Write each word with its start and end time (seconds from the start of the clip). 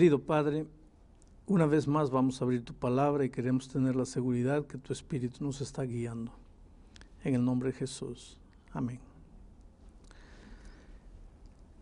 Querido 0.00 0.18
Padre, 0.18 0.66
una 1.46 1.66
vez 1.66 1.86
más 1.86 2.10
vamos 2.10 2.40
a 2.40 2.44
abrir 2.46 2.64
tu 2.64 2.72
palabra 2.72 3.22
y 3.22 3.28
queremos 3.28 3.68
tener 3.68 3.96
la 3.96 4.06
seguridad 4.06 4.66
que 4.66 4.78
tu 4.78 4.94
Espíritu 4.94 5.44
nos 5.44 5.60
está 5.60 5.82
guiando. 5.82 6.32
En 7.22 7.34
el 7.34 7.44
nombre 7.44 7.70
de 7.70 7.76
Jesús. 7.76 8.38
Amén. 8.72 8.98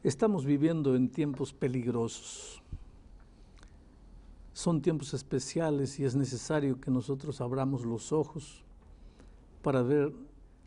Estamos 0.02 0.44
viviendo 0.44 0.96
en 0.96 1.08
tiempos 1.08 1.52
peligrosos. 1.52 2.60
Son 4.52 4.82
tiempos 4.82 5.14
especiales 5.14 6.00
y 6.00 6.04
es 6.04 6.16
necesario 6.16 6.80
que 6.80 6.90
nosotros 6.90 7.40
abramos 7.40 7.84
los 7.84 8.10
ojos 8.10 8.64
para 9.62 9.80
ver 9.82 10.12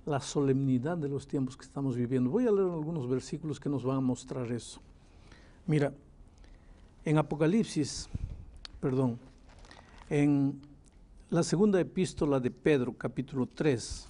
la 0.06 0.22
solemnidad 0.22 0.98
de 0.98 1.10
los 1.10 1.28
tiempos 1.28 1.58
que 1.58 1.66
estamos 1.66 1.98
viviendo. 1.98 2.30
Voy 2.30 2.48
a 2.48 2.52
leer 2.52 2.70
algunos 2.70 3.10
versículos 3.10 3.60
que 3.60 3.68
nos 3.68 3.84
van 3.84 3.98
a 3.98 4.00
mostrar 4.00 4.50
eso. 4.54 4.80
Mira, 5.68 5.94
en 7.04 7.18
Apocalipsis, 7.18 8.08
perdón, 8.80 9.18
en 10.10 10.60
la 11.30 11.44
segunda 11.44 11.80
epístola 11.80 12.40
de 12.40 12.52
Pedro, 12.52 12.94
capítulo 12.94 13.48
3, 13.48 14.08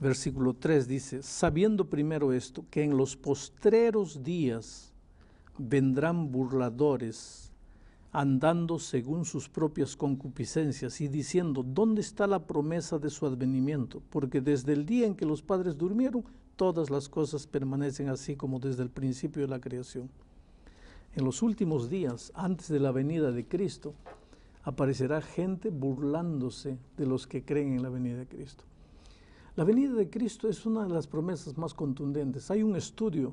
versículo 0.00 0.54
3 0.54 0.88
dice, 0.88 1.22
sabiendo 1.22 1.88
primero 1.88 2.32
esto, 2.32 2.64
que 2.70 2.82
en 2.82 2.96
los 2.96 3.16
postreros 3.16 4.22
días 4.22 4.92
vendrán 5.58 6.30
burladores 6.30 7.50
andando 8.12 8.78
según 8.78 9.26
sus 9.26 9.48
propias 9.48 9.96
concupiscencias 9.96 11.00
y 11.02 11.08
diciendo, 11.08 11.62
¿dónde 11.62 12.00
está 12.00 12.26
la 12.26 12.46
promesa 12.46 12.98
de 12.98 13.10
su 13.10 13.26
advenimiento? 13.26 14.00
Porque 14.08 14.40
desde 14.40 14.72
el 14.72 14.86
día 14.86 15.06
en 15.06 15.14
que 15.14 15.26
los 15.26 15.42
padres 15.42 15.76
durmieron, 15.76 16.24
todas 16.56 16.88
las 16.88 17.10
cosas 17.10 17.46
permanecen 17.46 18.08
así 18.08 18.34
como 18.34 18.58
desde 18.58 18.82
el 18.82 18.88
principio 18.88 19.42
de 19.42 19.48
la 19.48 19.60
creación. 19.60 20.08
En 21.16 21.24
los 21.24 21.40
últimos 21.40 21.88
días, 21.88 22.30
antes 22.34 22.68
de 22.68 22.78
la 22.78 22.92
venida 22.92 23.32
de 23.32 23.48
Cristo, 23.48 23.94
aparecerá 24.64 25.22
gente 25.22 25.70
burlándose 25.70 26.78
de 26.98 27.06
los 27.06 27.26
que 27.26 27.42
creen 27.42 27.72
en 27.72 27.82
la 27.82 27.88
venida 27.88 28.18
de 28.18 28.26
Cristo. 28.26 28.64
La 29.56 29.64
venida 29.64 29.94
de 29.94 30.10
Cristo 30.10 30.46
es 30.46 30.66
una 30.66 30.84
de 30.84 30.90
las 30.90 31.06
promesas 31.06 31.56
más 31.56 31.72
contundentes. 31.72 32.50
Hay 32.50 32.62
un 32.62 32.76
estudio 32.76 33.32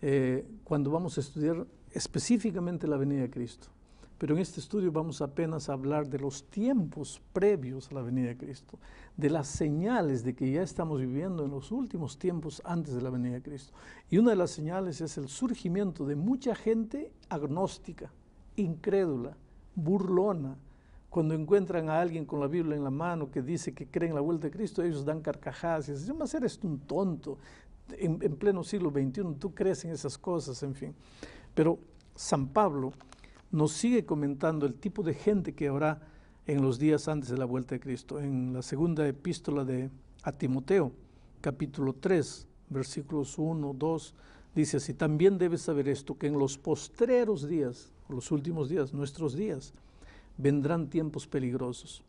eh, 0.00 0.46
cuando 0.64 0.90
vamos 0.90 1.18
a 1.18 1.20
estudiar 1.20 1.66
específicamente 1.92 2.86
la 2.86 2.96
venida 2.96 3.20
de 3.20 3.30
Cristo. 3.30 3.68
Pero 4.18 4.34
en 4.34 4.40
este 4.40 4.60
estudio 4.60 4.90
vamos 4.90 5.20
apenas 5.20 5.68
a 5.68 5.74
hablar 5.74 6.08
de 6.08 6.18
los 6.18 6.44
tiempos 6.48 7.20
previos 7.34 7.90
a 7.90 7.94
la 7.94 8.02
venida 8.02 8.28
de 8.28 8.36
Cristo, 8.36 8.78
de 9.16 9.28
las 9.28 9.46
señales 9.46 10.24
de 10.24 10.34
que 10.34 10.50
ya 10.50 10.62
estamos 10.62 11.00
viviendo 11.00 11.44
en 11.44 11.50
los 11.50 11.70
últimos 11.70 12.18
tiempos 12.18 12.62
antes 12.64 12.94
de 12.94 13.02
la 13.02 13.10
venida 13.10 13.34
de 13.34 13.42
Cristo. 13.42 13.74
Y 14.08 14.16
una 14.16 14.30
de 14.30 14.36
las 14.36 14.50
señales 14.50 15.02
es 15.02 15.18
el 15.18 15.28
surgimiento 15.28 16.06
de 16.06 16.16
mucha 16.16 16.54
gente 16.54 17.12
agnóstica, 17.28 18.10
incrédula, 18.56 19.36
burlona. 19.74 20.56
Cuando 21.10 21.34
encuentran 21.34 21.90
a 21.90 22.00
alguien 22.00 22.24
con 22.24 22.40
la 22.40 22.46
Biblia 22.46 22.76
en 22.76 22.84
la 22.84 22.90
mano 22.90 23.30
que 23.30 23.42
dice 23.42 23.74
que 23.74 23.86
cree 23.86 24.08
en 24.08 24.14
la 24.14 24.22
vuelta 24.22 24.46
de 24.46 24.50
Cristo, 24.50 24.82
ellos 24.82 25.04
dan 25.04 25.20
carcajadas 25.20 25.90
y 25.90 25.92
dicen, 25.92 26.16
más 26.16 26.32
eres 26.34 26.58
un 26.62 26.78
tonto. 26.80 27.38
En, 27.98 28.18
en 28.22 28.36
pleno 28.36 28.64
siglo 28.64 28.90
XXI 28.90 29.34
tú 29.38 29.54
crees 29.54 29.84
en 29.84 29.92
esas 29.92 30.16
cosas, 30.16 30.62
en 30.62 30.74
fin. 30.74 30.94
Pero 31.54 31.78
San 32.14 32.48
Pablo 32.48 32.92
nos 33.50 33.72
sigue 33.72 34.04
comentando 34.04 34.66
el 34.66 34.74
tipo 34.74 35.02
de 35.02 35.14
gente 35.14 35.54
que 35.54 35.68
habrá 35.68 36.00
en 36.46 36.62
los 36.62 36.78
días 36.78 37.08
antes 37.08 37.28
de 37.28 37.38
la 37.38 37.44
vuelta 37.44 37.74
de 37.74 37.80
Cristo. 37.80 38.20
En 38.20 38.52
la 38.52 38.62
segunda 38.62 39.06
epístola 39.06 39.64
de 39.64 39.90
a 40.22 40.32
Timoteo, 40.32 40.92
capítulo 41.40 41.92
3, 41.92 42.46
versículos 42.68 43.38
1, 43.38 43.74
2, 43.76 44.14
dice 44.54 44.78
así, 44.78 44.94
también 44.94 45.38
debes 45.38 45.62
saber 45.62 45.88
esto, 45.88 46.16
que 46.18 46.26
en 46.26 46.38
los 46.38 46.58
postreros 46.58 47.48
días, 47.48 47.92
los 48.08 48.30
últimos 48.30 48.68
días, 48.68 48.92
nuestros 48.92 49.34
días, 49.34 49.72
vendrán 50.36 50.88
tiempos 50.88 51.26
peligrosos, 51.26 52.02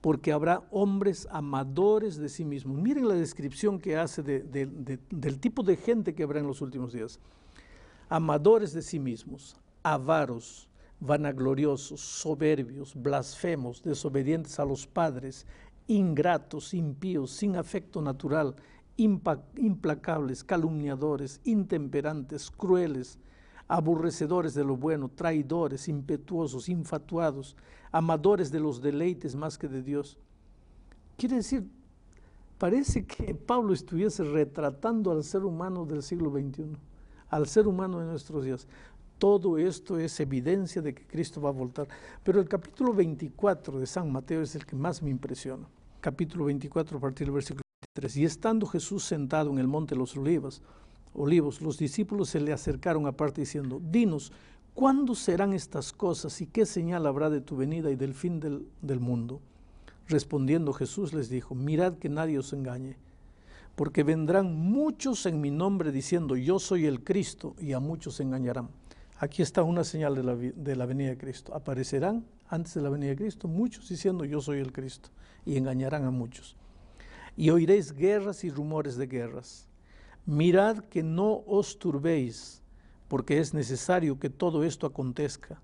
porque 0.00 0.32
habrá 0.32 0.66
hombres 0.70 1.26
amadores 1.30 2.16
de 2.16 2.28
sí 2.28 2.44
mismos. 2.44 2.78
Miren 2.78 3.08
la 3.08 3.14
descripción 3.14 3.78
que 3.78 3.96
hace 3.96 4.22
del 4.22 5.38
tipo 5.40 5.62
de 5.62 5.76
gente 5.76 6.14
que 6.14 6.22
habrá 6.22 6.40
en 6.40 6.46
los 6.46 6.60
últimos 6.60 6.92
días. 6.92 7.18
Amadores 8.08 8.72
de 8.72 8.82
sí 8.82 8.98
mismos, 8.98 9.56
avaros, 9.86 10.68
vanagloriosos, 10.98 12.00
soberbios, 12.00 12.92
blasfemos, 12.96 13.84
desobedientes 13.84 14.58
a 14.58 14.64
los 14.64 14.84
padres, 14.84 15.46
ingratos, 15.86 16.74
impíos, 16.74 17.30
sin 17.30 17.54
afecto 17.54 18.02
natural, 18.02 18.56
implacables, 18.96 20.42
calumniadores, 20.42 21.40
intemperantes, 21.44 22.50
crueles, 22.50 23.20
aborrecedores 23.68 24.54
de 24.54 24.64
lo 24.64 24.76
bueno, 24.76 25.08
traidores, 25.08 25.86
impetuosos, 25.86 26.68
infatuados, 26.68 27.56
amadores 27.92 28.50
de 28.50 28.58
los 28.58 28.82
deleites 28.82 29.36
más 29.36 29.56
que 29.56 29.68
de 29.68 29.84
Dios. 29.84 30.18
Quiere 31.16 31.36
decir, 31.36 31.70
parece 32.58 33.06
que 33.06 33.36
Pablo 33.36 33.72
estuviese 33.72 34.24
retratando 34.24 35.12
al 35.12 35.22
ser 35.22 35.44
humano 35.44 35.86
del 35.86 36.02
siglo 36.02 36.32
XXI, 36.32 36.76
al 37.28 37.46
ser 37.46 37.68
humano 37.68 38.00
de 38.00 38.06
nuestros 38.06 38.44
días. 38.44 38.66
Todo 39.18 39.56
esto 39.56 39.98
es 39.98 40.20
evidencia 40.20 40.82
de 40.82 40.94
que 40.94 41.06
Cristo 41.06 41.40
va 41.40 41.48
a 41.48 41.52
voltar. 41.52 41.88
Pero 42.22 42.38
el 42.38 42.48
capítulo 42.48 42.92
24 42.92 43.80
de 43.80 43.86
San 43.86 44.12
Mateo 44.12 44.42
es 44.42 44.54
el 44.54 44.66
que 44.66 44.76
más 44.76 45.02
me 45.02 45.08
impresiona. 45.08 45.66
Capítulo 46.02 46.44
24 46.44 46.98
a 46.98 47.00
partir 47.00 47.26
del 47.26 47.34
versículo 47.34 47.62
23. 47.96 48.16
Y 48.18 48.24
estando 48.26 48.66
Jesús 48.66 49.04
sentado 49.04 49.50
en 49.50 49.58
el 49.58 49.68
monte 49.68 49.94
de 49.94 50.00
los 50.00 50.16
olivos, 50.16 51.60
los 51.62 51.78
discípulos 51.78 52.28
se 52.28 52.40
le 52.40 52.52
acercaron 52.52 53.06
aparte 53.06 53.40
diciendo, 53.40 53.80
dinos, 53.82 54.32
¿cuándo 54.74 55.14
serán 55.14 55.54
estas 55.54 55.94
cosas 55.94 56.38
y 56.42 56.46
qué 56.46 56.66
señal 56.66 57.06
habrá 57.06 57.30
de 57.30 57.40
tu 57.40 57.56
venida 57.56 57.90
y 57.90 57.96
del 57.96 58.12
fin 58.12 58.38
del 58.38 59.00
mundo? 59.00 59.40
Respondiendo 60.08 60.74
Jesús 60.74 61.14
les 61.14 61.30
dijo, 61.30 61.54
mirad 61.54 61.94
que 61.94 62.10
nadie 62.10 62.38
os 62.38 62.52
engañe 62.52 62.98
porque 63.76 64.02
vendrán 64.02 64.54
muchos 64.54 65.26
en 65.26 65.40
mi 65.40 65.50
nombre 65.50 65.92
diciendo, 65.92 66.34
yo 66.34 66.58
soy 66.58 66.86
el 66.86 67.04
Cristo, 67.04 67.54
y 67.60 67.74
a 67.74 67.78
muchos 67.78 68.20
engañarán. 68.20 68.70
Aquí 69.18 69.40
está 69.42 69.62
una 69.62 69.82
señal 69.82 70.14
de 70.14 70.22
la, 70.22 70.36
de 70.36 70.76
la, 70.76 70.84
venida 70.84 71.10
de 71.10 71.18
Cristo. 71.18 71.54
Aparecerán 71.54 72.26
antes 72.48 72.74
de 72.74 72.82
la 72.82 72.90
venida 72.90 73.10
de 73.10 73.16
Cristo 73.16 73.48
muchos 73.48 73.88
diciendo 73.88 74.24
yo 74.24 74.40
soy 74.40 74.58
el 74.58 74.72
Cristo 74.72 75.08
y 75.46 75.56
engañarán 75.56 76.04
a 76.04 76.10
muchos. 76.10 76.56
Y 77.36 77.50
oiréis 77.50 77.92
guerras 77.92 78.44
y 78.44 78.50
rumores 78.50 78.96
de 78.96 79.06
guerras. 79.06 79.68
Mirad 80.26 80.78
que 80.80 81.02
no 81.02 81.44
os 81.46 81.78
turbéis, 81.78 82.60
porque 83.08 83.38
es 83.38 83.54
necesario 83.54 84.18
que 84.18 84.28
todo 84.28 84.64
esto 84.64 84.86
acontezca, 84.86 85.60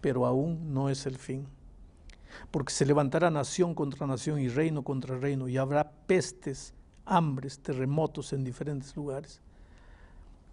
pero 0.00 0.26
aún 0.26 0.74
no 0.74 0.90
es 0.90 1.06
el 1.06 1.16
fin. 1.16 1.46
Porque 2.50 2.72
se 2.72 2.84
levantará 2.84 3.30
nación 3.30 3.74
contra 3.74 4.06
nación 4.06 4.40
y 4.40 4.48
reino 4.48 4.82
contra 4.82 5.16
reino, 5.16 5.48
y 5.48 5.56
habrá 5.56 5.90
pestes, 6.06 6.74
hambres, 7.06 7.58
terremotos 7.58 8.32
en 8.32 8.44
diferentes 8.44 8.94
lugares. 8.94 9.40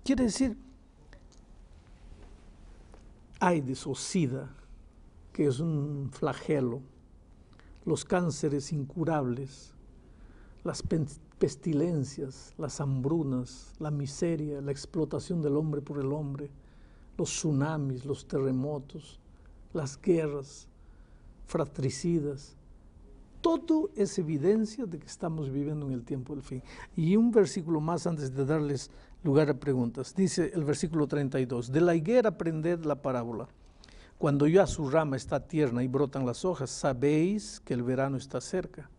Quiere 0.04 0.24
decir, 0.26 0.58
AIDS 3.42 3.88
o 3.88 3.96
SIDA, 3.96 4.50
que 5.34 5.48
es 5.48 5.60
un 5.60 6.10
flagelo, 6.12 6.82
los 7.86 8.06
cánceres 8.06 8.72
incurables, 8.72 9.74
las 10.64 10.84
pestilencias, 11.40 12.54
las 12.60 12.80
hambrunas, 12.80 13.74
la 13.80 13.90
miseria, 13.90 14.62
la 14.62 14.72
explotación 14.72 15.42
del 15.42 15.58
hombre 15.58 15.82
por 15.82 15.98
el 15.98 16.14
hombre, 16.14 16.52
los 17.18 17.30
tsunamis, 17.32 18.06
los 18.06 18.28
terremotos, 18.28 19.20
las 19.74 20.00
guerras 20.00 20.68
fratricidas. 21.48 22.56
Todo 23.42 23.90
es 23.96 24.20
evidencia 24.20 24.86
de 24.86 25.00
que 25.00 25.08
estamos 25.08 25.50
viviendo 25.50 25.88
en 25.88 25.94
el 25.94 26.04
tiempo 26.04 26.36
del 26.36 26.44
fin. 26.44 26.62
Y 26.96 27.16
un 27.16 27.32
versículo 27.32 27.82
más 27.82 28.06
antes 28.06 28.36
de 28.36 28.46
darles 28.46 28.92
lugar 29.24 29.50
a 29.50 29.54
preguntas. 29.54 30.16
Dice 30.16 30.52
el 30.54 30.64
versículo 30.64 31.08
32, 31.08 31.72
de 31.72 31.82
la 31.82 31.96
higuera 31.96 32.30
aprended 32.30 32.84
la 32.86 32.96
parábola. 32.96 33.48
Cuando 34.18 34.48
ya 34.48 34.68
su 34.68 34.90
rama 34.90 35.18
está 35.18 35.40
tierna 35.40 35.84
y 35.84 35.88
brotan 35.88 36.26
las 36.26 36.46
hojas, 36.46 36.70
sabéis 36.70 37.60
que 37.60 37.74
el 37.74 37.84
verano 37.84 38.18
está 38.18 38.40
cerca. 38.40 38.90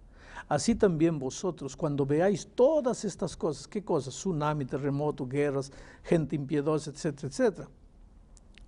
Así 0.48 0.74
también 0.74 1.18
vosotros, 1.18 1.76
cuando 1.76 2.04
veáis 2.04 2.46
todas 2.46 3.04
estas 3.04 3.36
cosas, 3.36 3.68
¿qué 3.68 3.84
cosas? 3.84 4.14
Tsunami, 4.14 4.64
terremoto, 4.64 5.26
guerras, 5.26 5.70
gente 6.02 6.34
impiedosa, 6.36 6.90
etcétera, 6.90 7.28
etcétera. 7.28 7.68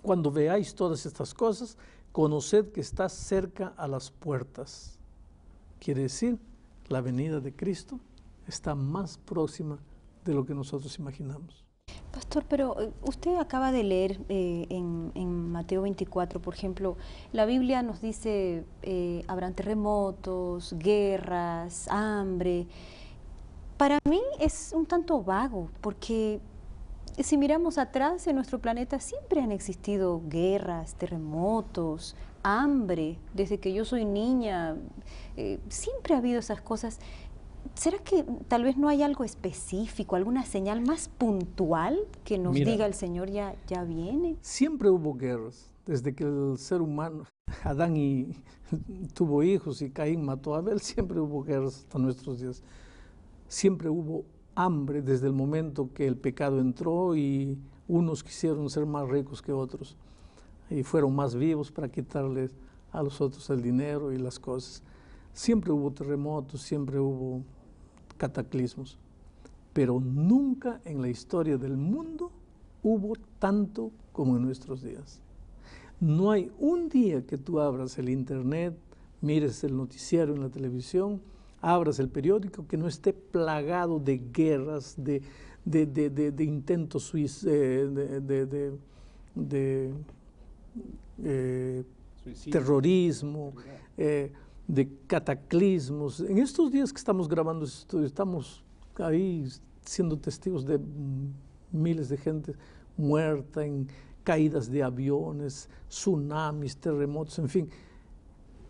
Cuando 0.00 0.30
veáis 0.30 0.74
todas 0.74 1.04
estas 1.06 1.34
cosas, 1.34 1.76
conoced 2.12 2.70
que 2.70 2.80
está 2.80 3.08
cerca 3.08 3.74
a 3.76 3.88
las 3.88 4.10
puertas. 4.10 4.96
Quiere 5.80 6.02
decir, 6.02 6.38
la 6.88 7.00
venida 7.00 7.40
de 7.40 7.52
Cristo 7.52 7.98
está 8.46 8.74
más 8.74 9.18
próxima 9.18 9.78
de 10.24 10.34
lo 10.34 10.44
que 10.44 10.54
nosotros 10.54 10.98
imaginamos. 10.98 11.64
Pastor, 12.14 12.44
pero 12.48 12.80
eh, 12.80 12.92
usted 13.02 13.36
acaba 13.36 13.72
de 13.72 13.82
leer 13.82 14.20
eh, 14.28 14.66
en, 14.70 15.50
Mateo 15.50 15.82
24, 15.82 16.40
por 16.40 16.54
ejemplo, 16.54 16.96
la 17.32 17.44
Biblia 17.44 17.82
nos 17.82 18.00
dice, 18.00 18.64
eh, 18.82 19.24
habrán 19.28 19.54
terremotos, 19.54 20.74
guerras, 20.78 21.88
hambre. 21.88 22.66
Para 23.76 23.98
mí 24.08 24.20
es 24.38 24.72
un 24.74 24.86
tanto 24.86 25.22
vago, 25.22 25.70
porque 25.80 26.40
si 27.18 27.36
miramos 27.36 27.78
atrás 27.78 28.26
en 28.26 28.36
nuestro 28.36 28.60
planeta 28.60 29.00
siempre 29.00 29.40
han 29.40 29.52
existido 29.52 30.22
guerras, 30.28 30.94
terremotos, 30.94 32.16
hambre. 32.42 33.18
Desde 33.32 33.58
que 33.58 33.72
yo 33.72 33.84
soy 33.84 34.04
niña, 34.04 34.76
siempre 35.68 36.14
ha 36.14 36.18
habido 36.18 36.38
esas 36.40 36.60
cosas. 36.60 37.00
¿Será 37.74 37.98
que 37.98 38.24
tal 38.48 38.64
vez 38.64 38.76
no 38.76 38.88
hay 38.88 39.02
algo 39.02 39.24
específico, 39.24 40.16
alguna 40.16 40.44
señal 40.44 40.80
más 40.80 41.08
puntual 41.08 41.98
que 42.24 42.38
nos 42.38 42.54
diga 42.54 42.86
el 42.86 42.94
Señor 42.94 43.30
ya, 43.30 43.56
ya 43.66 43.84
viene? 43.84 44.36
Siempre 44.40 44.88
hubo 44.90 45.14
guerras, 45.14 45.70
desde 45.84 46.14
que 46.14 46.24
el 46.24 46.56
ser 46.56 46.80
humano, 46.80 47.24
Adán 47.64 47.96
y, 47.96 48.42
tuvo 49.14 49.42
hijos 49.42 49.82
y 49.82 49.90
Caín 49.90 50.24
mató 50.24 50.54
a 50.54 50.58
Abel, 50.58 50.80
siempre 50.80 51.20
hubo 51.20 51.42
guerras 51.42 51.78
hasta 51.78 51.98
nuestros 51.98 52.40
días. 52.40 52.62
Siempre 53.48 53.88
hubo 53.88 54.24
hambre 54.54 55.02
desde 55.02 55.26
el 55.26 55.32
momento 55.32 55.90
que 55.92 56.06
el 56.06 56.16
pecado 56.16 56.60
entró 56.60 57.16
y 57.16 57.58
unos 57.88 58.22
quisieron 58.22 58.70
ser 58.70 58.86
más 58.86 59.08
ricos 59.08 59.42
que 59.42 59.52
otros 59.52 59.96
y 60.70 60.82
fueron 60.82 61.14
más 61.14 61.34
vivos 61.34 61.70
para 61.70 61.88
quitarles 61.88 62.54
a 62.92 63.02
los 63.02 63.20
otros 63.20 63.50
el 63.50 63.62
dinero 63.62 64.12
y 64.12 64.18
las 64.18 64.38
cosas. 64.38 64.82
Siempre 65.32 65.72
hubo 65.72 65.90
terremotos, 65.90 66.62
siempre 66.62 66.98
hubo 66.98 67.42
cataclismos, 68.16 68.98
pero 69.72 70.00
nunca 70.00 70.80
en 70.84 71.02
la 71.02 71.08
historia 71.08 71.56
del 71.58 71.76
mundo 71.76 72.30
hubo 72.82 73.14
tanto 73.38 73.90
como 74.12 74.36
en 74.36 74.42
nuestros 74.42 74.82
días. 74.82 75.20
No 76.00 76.30
hay 76.30 76.50
un 76.58 76.88
día 76.88 77.22
que 77.26 77.38
tú 77.38 77.60
abras 77.60 77.98
el 77.98 78.08
internet, 78.08 78.74
mires 79.20 79.64
el 79.64 79.76
noticiero 79.76 80.34
en 80.34 80.40
la 80.40 80.48
televisión, 80.48 81.20
abras 81.60 81.98
el 81.98 82.08
periódico 82.08 82.66
que 82.66 82.76
no 82.76 82.86
esté 82.86 83.12
plagado 83.12 83.98
de 83.98 84.20
guerras, 84.32 84.94
de, 84.96 85.22
de, 85.64 86.44
intentos 86.44 87.04
suicidas, 87.04 87.94
de, 87.94 89.92
eh, 91.22 91.84
terrorismo, 92.50 93.54
eh, 93.96 94.30
de 94.66 94.90
cataclismos. 95.06 96.20
En 96.20 96.38
estos 96.38 96.70
días 96.70 96.92
que 96.92 96.98
estamos 96.98 97.28
grabando 97.28 97.64
esto, 97.64 98.02
estamos 98.02 98.64
ahí 98.96 99.46
siendo 99.84 100.18
testigos 100.18 100.64
de 100.64 100.80
miles 101.70 102.08
de 102.08 102.16
gente 102.16 102.54
muerta 102.96 103.64
en 103.64 103.88
caídas 104.22 104.70
de 104.70 104.82
aviones, 104.82 105.68
tsunamis, 105.88 106.76
terremotos, 106.76 107.38
en 107.38 107.48
fin. 107.48 107.70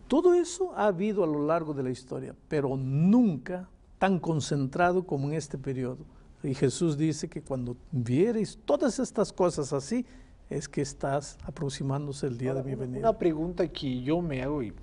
Todo 0.08 0.34
eso 0.34 0.72
ha 0.74 0.86
habido 0.86 1.24
a 1.24 1.26
lo 1.26 1.46
largo 1.46 1.72
de 1.72 1.82
la 1.82 1.90
historia, 1.90 2.34
pero 2.48 2.76
nunca 2.76 3.68
tan 3.98 4.18
concentrado 4.18 5.06
como 5.06 5.28
en 5.28 5.34
este 5.34 5.56
periodo. 5.56 6.04
Y 6.42 6.54
Jesús 6.54 6.98
dice 6.98 7.28
que 7.28 7.40
cuando 7.40 7.76
viereis 7.90 8.58
todas 8.64 8.98
estas 8.98 9.32
cosas 9.32 9.72
así, 9.72 10.04
es 10.50 10.68
que 10.68 10.82
estás 10.82 11.38
aproximándose 11.44 12.26
el 12.26 12.36
día 12.36 12.52
de 12.52 12.62
mi 12.62 12.74
venida. 12.74 12.98
Una 12.98 13.18
pregunta 13.18 13.66
que 13.66 14.02
yo 14.02 14.20
me 14.20 14.42
hago 14.42 14.62
y 14.62 14.74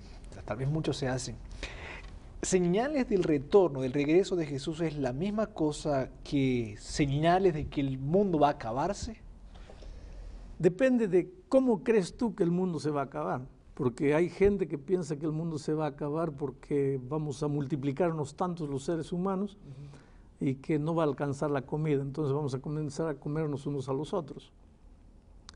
tal 0.46 0.58
vez 0.58 0.70
muchos 0.70 0.98
se 0.98 1.08
hacen. 1.08 1.36
Señales 2.42 3.08
del 3.08 3.24
retorno, 3.24 3.82
del 3.82 3.94
regreso 3.94 4.36
de 4.36 4.48
Jesús 4.48 4.82
es 4.82 4.98
la 4.98 5.14
misma 5.14 5.48
cosa 5.48 6.10
que 6.24 6.76
señales 6.80 7.54
de 7.54 7.68
que 7.68 7.82
el 7.82 8.00
mundo 8.00 8.40
va 8.40 8.48
a 8.48 8.52
acabarse? 8.52 9.22
Depende 10.58 11.08
de 11.08 11.32
cómo 11.50 11.84
crees 11.84 12.18
tú 12.18 12.34
que 12.34 12.44
el 12.44 12.52
mundo 12.52 12.80
se 12.80 12.90
va 12.90 13.02
a 13.02 13.06
acabar. 13.06 13.42
Porque 13.76 14.16
hay 14.16 14.30
gente 14.30 14.68
que 14.68 14.78
piensa 14.78 15.18
que 15.18 15.26
el 15.26 15.32
mundo 15.32 15.58
se 15.58 15.74
va 15.74 15.86
a 15.86 15.90
acabar 15.90 16.32
porque 16.32 17.00
vamos 17.10 17.42
a 17.42 17.48
multiplicarnos 17.48 18.36
tantos 18.36 18.70
los 18.70 18.84
seres 18.84 19.12
humanos 19.12 19.58
y 20.40 20.56
que 20.56 20.80
no 20.80 20.96
va 20.96 21.04
a 21.04 21.08
alcanzar 21.08 21.52
la 21.52 21.62
comida. 21.62 22.02
Entonces 22.02 22.34
vamos 22.34 22.54
a 22.54 22.60
comenzar 22.60 23.08
a 23.08 23.16
comernos 23.16 23.66
unos 23.66 23.88
a 23.88 23.94
los 23.94 24.14
otros. 24.14 24.52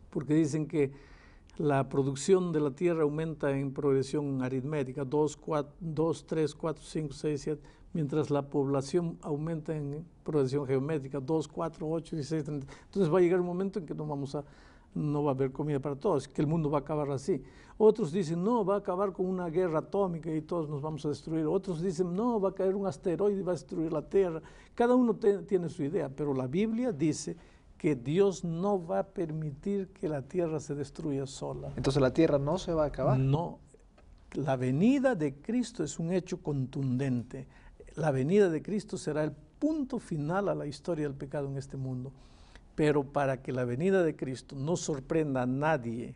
Porque 0.09 0.33
dicen 0.33 0.67
que 0.67 0.91
la 1.57 1.87
producción 1.87 2.51
de 2.51 2.59
la 2.59 2.71
tierra 2.71 3.03
aumenta 3.03 3.57
en 3.57 3.73
progresión 3.73 4.41
aritmética, 4.41 5.05
2, 5.05 5.37
3, 6.27 6.55
4, 6.55 6.83
5, 6.83 7.13
6, 7.13 7.41
7, 7.41 7.61
mientras 7.93 8.29
la 8.29 8.49
población 8.49 9.17
aumenta 9.21 9.75
en 9.75 10.05
progresión 10.23 10.65
geométrica, 10.65 11.19
2, 11.19 11.47
4, 11.47 11.89
8, 11.89 12.15
16, 12.15 12.43
30. 12.43 12.67
Entonces 12.85 13.13
va 13.13 13.19
a 13.19 13.21
llegar 13.21 13.39
un 13.39 13.45
momento 13.45 13.79
en 13.79 13.85
que 13.85 13.95
no, 13.95 14.05
vamos 14.05 14.35
a, 14.35 14.43
no 14.93 15.23
va 15.23 15.31
a 15.31 15.33
haber 15.33 15.53
comida 15.53 15.79
para 15.79 15.95
todos, 15.95 16.27
que 16.27 16.41
el 16.41 16.47
mundo 16.47 16.69
va 16.69 16.79
a 16.79 16.81
acabar 16.81 17.09
así. 17.11 17.41
Otros 17.77 18.11
dicen, 18.11 18.43
no, 18.43 18.65
va 18.65 18.75
a 18.75 18.77
acabar 18.79 19.13
con 19.13 19.25
una 19.25 19.49
guerra 19.49 19.79
atómica 19.79 20.33
y 20.33 20.41
todos 20.41 20.69
nos 20.69 20.81
vamos 20.81 21.05
a 21.05 21.09
destruir. 21.09 21.45
Otros 21.45 21.81
dicen, 21.81 22.13
no, 22.13 22.39
va 22.39 22.49
a 22.49 22.53
caer 22.53 22.75
un 22.75 22.85
asteroide 22.85 23.39
y 23.39 23.43
va 23.43 23.51
a 23.51 23.55
destruir 23.55 23.93
la 23.93 24.01
tierra. 24.01 24.41
Cada 24.73 24.95
uno 24.95 25.15
tiene 25.15 25.69
su 25.69 25.83
idea, 25.83 26.09
pero 26.09 26.33
la 26.33 26.47
Biblia 26.47 26.91
dice 26.91 27.37
que 27.77 27.95
Dios 27.95 28.43
no 28.43 28.85
va 28.85 28.99
a 28.99 29.07
permitir 29.07 29.89
que 29.89 30.09
la 30.09 30.21
tierra 30.21 30.59
se 30.59 30.75
destruya 30.75 31.25
sola. 31.25 31.71
Entonces 31.75 32.01
la 32.01 32.13
tierra 32.13 32.39
no 32.39 32.57
se 32.57 32.73
va 32.73 32.83
a 32.83 32.87
acabar. 32.87 33.19
No, 33.19 33.59
la 34.33 34.55
venida 34.55 35.15
de 35.15 35.35
Cristo 35.35 35.83
es 35.83 35.99
un 35.99 36.11
hecho 36.11 36.41
contundente. 36.41 37.47
La 37.95 38.11
venida 38.11 38.49
de 38.49 38.61
Cristo 38.61 38.97
será 38.97 39.23
el 39.23 39.31
punto 39.31 39.99
final 39.99 40.49
a 40.49 40.55
la 40.55 40.65
historia 40.65 41.07
del 41.07 41.15
pecado 41.15 41.47
en 41.47 41.57
este 41.57 41.77
mundo. 41.77 42.11
Pero 42.75 43.03
para 43.03 43.41
que 43.41 43.53
la 43.53 43.63
venida 43.63 44.03
de 44.03 44.15
Cristo 44.15 44.55
no 44.55 44.75
sorprenda 44.75 45.43
a 45.43 45.45
nadie, 45.45 46.15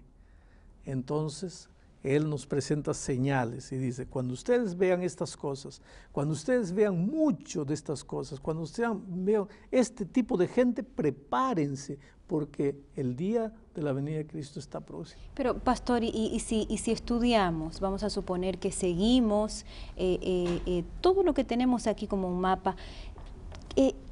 entonces 0.83 1.69
él 2.03 2.29
nos 2.29 2.45
presenta 2.45 2.93
señales 2.93 3.71
y 3.71 3.77
dice, 3.77 4.05
cuando 4.05 4.33
ustedes 4.33 4.77
vean 4.77 5.03
estas 5.03 5.35
cosas, 5.35 5.81
cuando 6.11 6.33
ustedes 6.33 6.71
vean 6.71 7.05
mucho 7.05 7.65
de 7.65 7.73
estas 7.73 8.03
cosas, 8.03 8.39
cuando 8.39 8.63
ustedes 8.63 8.91
vean 9.07 9.47
este 9.71 10.05
tipo 10.05 10.37
de 10.37 10.47
gente, 10.47 10.83
prepárense, 10.83 11.99
porque 12.27 12.79
el 12.95 13.15
día 13.15 13.51
de 13.73 13.81
la 13.81 13.91
venida 13.91 14.17
de 14.17 14.27
Cristo 14.27 14.59
está 14.59 14.79
próximo. 14.79 15.19
Pero, 15.33 15.57
pastor, 15.57 16.03
y, 16.03 16.39
si, 16.39 16.67
si, 16.77 16.91
estudiamos, 16.91 17.79
vamos 17.79 18.03
a 18.03 18.09
suponer 18.11 18.59
que 18.59 18.71
seguimos 18.71 19.65
eh, 19.97 20.19
eh, 20.21 20.61
eh, 20.67 20.83
todo 21.01 21.23
lo 21.23 21.33
que 21.33 21.43
tenemos 21.43 21.87
aquí 21.87 22.05
como 22.05 22.29
un 22.29 22.39
mapa, 22.39 22.75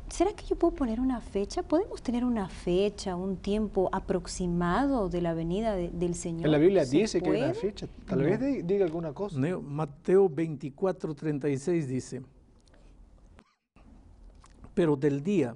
¿Será 0.09 0.33
que 0.33 0.45
yo 0.45 0.55
puedo 0.55 0.73
poner 0.73 0.99
una 0.99 1.19
fecha? 1.19 1.63
¿Podemos 1.63 2.01
tener 2.01 2.23
una 2.23 2.47
fecha, 2.47 3.15
un 3.15 3.37
tiempo 3.37 3.89
aproximado 3.91 5.09
de 5.09 5.21
la 5.21 5.33
venida 5.33 5.75
del 5.75 6.15
Señor? 6.15 6.45
En 6.45 6.51
la 6.51 6.57
Biblia 6.57 6.85
dice 6.85 7.21
que 7.21 7.29
hay 7.29 7.43
una 7.43 7.53
fecha. 7.53 7.87
Tal 8.05 8.23
vez 8.23 8.39
diga 8.65 8.85
alguna 8.85 9.13
cosa. 9.13 9.37
Mateo 9.37 10.29
24, 10.29 11.13
36 11.13 11.87
dice, 11.87 12.23
pero 14.73 14.95
del 14.95 15.23
día 15.23 15.55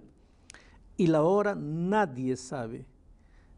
y 0.97 1.07
la 1.07 1.23
hora 1.23 1.55
nadie 1.55 2.35
sabe, 2.35 2.85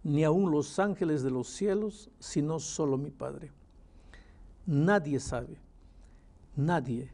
ni 0.04 0.24
aun 0.24 0.52
los 0.52 0.78
ángeles 0.78 1.24
de 1.24 1.32
los 1.32 1.48
cielos, 1.48 2.12
sino 2.20 2.60
solo 2.60 2.98
mi 2.98 3.10
Padre. 3.10 3.52
Nadie 4.66 5.20
sabe, 5.20 5.58
nadie. 6.56 7.12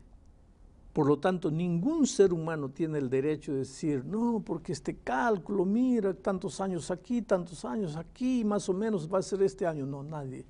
Por 0.93 1.05
lo 1.05 1.19
tanto, 1.19 1.51
ningún 1.51 2.07
ser 2.07 2.33
humano 2.33 2.69
tiene 2.69 2.97
el 2.97 3.09
derecho 3.09 3.51
de 3.51 3.59
decir, 3.59 4.03
no, 4.05 4.41
porque 4.43 4.73
este 4.73 4.97
cálculo, 4.97 5.63
mira, 5.63 6.13
tantos 6.15 6.59
años 6.59 6.89
aquí, 6.89 7.21
tantos 7.21 7.63
años 7.63 7.95
aquí, 7.95 8.43
más 8.43 8.67
o 8.69 8.73
menos 8.73 9.11
va 9.11 9.19
a 9.19 9.21
ser 9.21 9.43
este 9.43 9.67
año. 9.67 9.85
No, 9.85 10.01
nadie. 10.01 10.45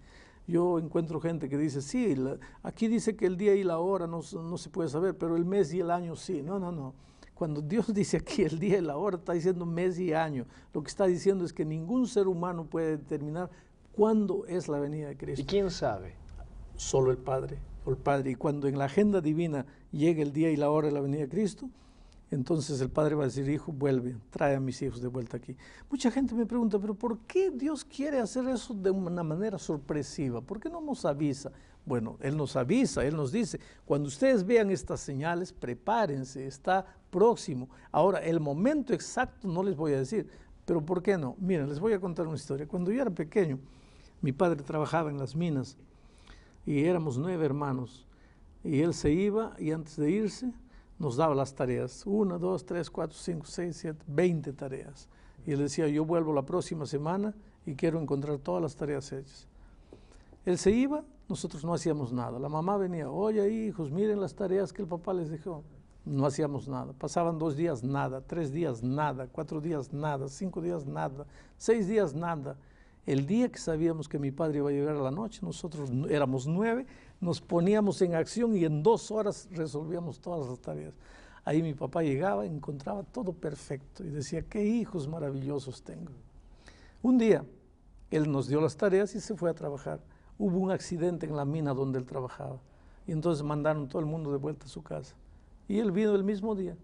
Yo 0.47 0.79
encuentro 0.79 1.19
gente 1.19 1.49
que 1.49 1.57
dice, 1.57 1.81
sí, 1.81 2.15
aquí 2.63 2.87
dice 2.87 3.15
que 3.15 3.25
el 3.25 3.37
día 3.37 3.53
y 3.53 3.63
la 3.63 3.79
hora 3.79 4.07
no, 4.07 4.21
no, 4.33 4.57
se 4.57 4.69
puede 4.69 4.89
saber, 4.89 5.17
pero 5.17 5.35
el 5.35 5.45
mes 5.45 5.73
y 5.73 5.81
el 5.81 5.91
año 5.91 6.15
sí. 6.15 6.41
No, 6.41 6.57
no, 6.57 6.71
no. 6.71 6.93
Cuando 7.35 7.61
Dios 7.61 7.93
dice 7.93 8.17
aquí 8.17 8.43
el 8.43 8.59
día 8.59 8.77
y 8.77 8.81
la 8.81 8.95
hora, 8.95 9.17
está 9.17 9.33
diciendo 9.33 9.65
mes 9.65 9.99
y 9.99 10.13
año. 10.13 10.45
Lo 10.73 10.81
que 10.81 10.87
está 10.87 11.05
diciendo 11.05 11.43
es 11.43 11.51
que 11.51 11.65
ningún 11.65 12.07
ser 12.07 12.29
humano 12.29 12.65
puede 12.65 12.97
determinar 12.97 13.49
cuándo 13.91 14.45
es 14.47 14.69
la 14.69 14.79
venida 14.79 15.09
de 15.09 15.17
Cristo. 15.17 15.41
¿Y 15.41 15.45
quién 15.45 15.69
sabe? 15.69 16.13
Solo 16.77 17.11
el 17.11 17.17
Padre 17.17 17.68
el 17.89 17.97
Padre. 17.97 18.31
Y 18.31 18.35
cuando 18.35 18.67
en 18.67 18.77
la 18.77 18.85
agenda 18.85 19.21
divina 19.21 19.65
llegue 19.91 20.21
el 20.21 20.33
día 20.33 20.51
y 20.51 20.55
la 20.55 20.69
hora 20.69 20.87
de 20.87 20.93
la 20.93 21.01
venida 21.01 21.21
de 21.21 21.29
Cristo, 21.29 21.69
entonces 22.31 22.79
el 22.81 22.89
Padre 22.89 23.15
va 23.15 23.23
a 23.23 23.27
decir, 23.27 23.49
hijo, 23.49 23.71
vuelve, 23.71 24.15
trae 24.29 24.55
a 24.55 24.59
mis 24.59 24.81
hijos 24.81 25.01
de 25.01 25.07
vuelta 25.07 25.37
aquí. 25.37 25.55
Mucha 25.89 26.11
gente 26.11 26.35
me 26.35 26.45
pregunta, 26.45 26.77
pero 26.77 26.93
¿por 26.93 27.19
qué 27.19 27.49
Dios 27.49 27.83
quiere 27.83 28.19
hacer 28.19 28.47
eso 28.47 28.73
de 28.73 28.91
una 28.91 29.23
manera 29.23 29.57
sorpresiva? 29.57 30.39
¿Por 30.39 30.59
qué 30.59 30.69
no 30.69 30.79
nos 30.79 31.05
avisa? 31.05 31.51
Bueno, 31.85 32.17
Él 32.21 32.37
nos 32.37 32.55
avisa, 32.55 33.03
Él 33.03 33.15
nos 33.15 33.31
dice, 33.31 33.59
cuando 33.83 34.09
ustedes 34.09 34.45
vean 34.45 34.69
estas 34.69 34.99
señales, 34.99 35.51
prepárense, 35.51 36.45
está 36.45 36.85
próximo. 37.09 37.67
Ahora, 37.91 38.19
el 38.19 38.39
momento 38.39 38.93
exacto 38.93 39.47
no 39.47 39.63
les 39.63 39.75
voy 39.75 39.93
a 39.93 39.97
decir, 39.97 40.27
pero 40.65 40.85
¿por 40.85 41.01
qué 41.01 41.17
no? 41.17 41.35
Miren, 41.39 41.67
les 41.67 41.79
voy 41.79 41.93
a 41.93 41.99
contar 41.99 42.27
una 42.27 42.35
historia. 42.35 42.67
Cuando 42.67 42.91
yo 42.91 43.01
era 43.01 43.09
pequeño, 43.09 43.57
mi 44.21 44.31
padre 44.33 44.61
trabajaba 44.61 45.09
en 45.09 45.17
las 45.17 45.35
minas 45.35 45.77
y 46.69 46.85
éramos 46.85 47.17
nueve 47.17 47.43
hermanos. 47.43 48.05
Y 48.63 48.81
él 48.81 48.93
se 48.93 49.11
iba 49.11 49.55
y 49.57 49.71
antes 49.71 49.95
de 49.95 50.11
irse 50.11 50.53
nos 50.99 51.15
daba 51.15 51.33
las 51.33 51.55
tareas. 51.55 52.03
Una, 52.05 52.37
dos, 52.37 52.63
tres, 52.63 52.91
cuatro, 52.91 53.17
cinco, 53.19 53.47
seis, 53.47 53.77
siete, 53.77 54.05
veinte 54.05 54.53
tareas. 54.53 55.09
Y 55.47 55.53
él 55.53 55.59
decía, 55.59 55.87
yo 55.87 56.05
vuelvo 56.05 56.31
la 56.31 56.43
próxima 56.43 56.85
semana 56.85 57.33
y 57.65 57.73
quiero 57.73 57.99
encontrar 57.99 58.37
todas 58.37 58.61
las 58.61 58.75
tareas 58.75 59.11
hechas. 59.11 59.47
Él 60.45 60.59
se 60.59 60.69
iba, 60.69 61.03
nosotros 61.27 61.65
no 61.65 61.73
hacíamos 61.73 62.13
nada. 62.13 62.37
La 62.37 62.49
mamá 62.49 62.77
venía, 62.77 63.09
oye 63.09 63.49
hijos, 63.49 63.89
miren 63.89 64.21
las 64.21 64.35
tareas 64.35 64.71
que 64.71 64.83
el 64.83 64.87
papá 64.87 65.11
les 65.15 65.31
dejó. 65.31 65.63
no 66.05 66.25
hacíamos 66.25 66.67
nada. 66.67 66.93
Pasaban 66.93 67.37
dos 67.37 67.55
días 67.55 67.83
nada, 67.83 68.21
tres 68.21 68.51
días 68.51 68.83
nada, 68.83 69.27
cuatro 69.27 69.61
días 69.61 69.93
nada, 69.93 70.27
cinco 70.27 70.61
días 70.61 70.85
nada, 70.85 71.25
seis 71.57 71.87
días 71.87 72.13
nada. 72.13 72.57
El 73.09 73.25
día 73.25 73.49
que 73.49 73.57
sabíamos 73.57 74.07
que 74.07 74.19
mi 74.19 74.29
padre 74.29 74.59
iba 74.59 74.69
a 74.69 74.71
llegar 74.71 74.95
a 74.95 75.01
la 75.01 75.09
noche, 75.09 75.39
nosotros 75.41 75.89
éramos 76.11 76.45
nueve, 76.45 76.85
nos 77.19 77.41
poníamos 77.41 78.03
en 78.03 78.13
acción 78.13 78.55
y 78.55 78.65
en 78.65 78.83
dos 78.83 79.09
horas 79.09 79.49
resolvíamos 79.51 80.19
todas 80.19 80.47
las 80.47 80.59
tareas. 80.59 80.93
Ahí 81.43 81.63
mi 81.63 81.73
papá 81.73 82.03
llegaba, 82.03 82.45
encontraba 82.45 83.01
todo 83.01 83.33
perfecto 83.33 84.03
y 84.03 84.09
decía, 84.09 84.43
qué 84.43 84.63
hijos 84.63 85.07
maravillosos 85.07 85.81
tengo. 85.81 86.11
Un 87.01 87.17
día, 87.17 87.43
él 88.11 88.31
nos 88.31 88.47
dio 88.47 88.61
las 88.61 88.77
tareas 88.77 89.15
y 89.15 89.21
se 89.21 89.35
fue 89.35 89.49
a 89.49 89.55
trabajar. 89.55 89.99
Hubo 90.37 90.59
un 90.59 90.69
accidente 90.69 91.25
en 91.25 91.35
la 91.35 91.45
mina 91.45 91.73
donde 91.73 91.97
él 91.97 92.05
trabajaba 92.05 92.59
y 93.07 93.11
entonces 93.11 93.43
mandaron 93.43 93.89
todo 93.89 94.01
el 94.01 94.05
mundo 94.05 94.31
de 94.31 94.37
vuelta 94.37 94.67
a 94.67 94.69
su 94.69 94.83
casa. 94.83 95.15
Y 95.67 95.79
él 95.79 95.91
vino 95.91 96.13
el 96.13 96.23
mismo 96.23 96.53
día 96.53 96.77